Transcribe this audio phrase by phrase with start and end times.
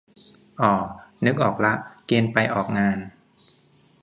[0.61, 0.71] อ่อ
[1.25, 1.73] นึกออกละ
[2.07, 2.97] เกณฑ์ไปออกงาน